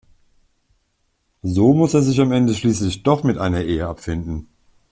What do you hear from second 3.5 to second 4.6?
Ehe abfinden.